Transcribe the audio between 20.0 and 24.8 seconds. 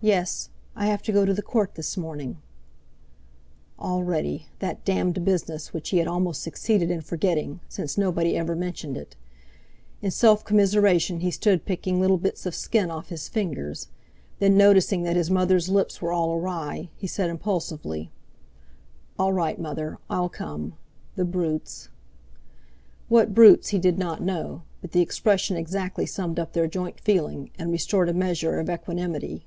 I'll come. The brutes!" What brutes he did not know,